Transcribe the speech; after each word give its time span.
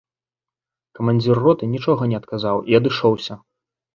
Камандзір 0.99 1.35
роты 1.45 1.63
нічога 1.75 2.09
не 2.13 2.17
адказаў 2.21 2.57
і 2.73 2.79
адышоўся. 2.81 3.33